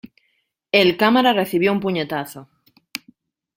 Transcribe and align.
El 0.71 0.97
cámara 0.97 1.31
recibió 1.31 1.71
un 1.71 1.79
puñetazo. 1.79 2.49